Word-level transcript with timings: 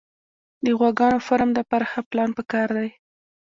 د 0.65 0.67
غواګانو 0.79 1.23
فارم 1.27 1.49
دپاره 1.59 1.85
ښه 1.91 2.01
پلان 2.09 2.29
پکار 2.37 2.69
دی 2.77 2.89